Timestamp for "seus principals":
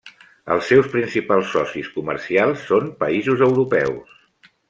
0.69-1.51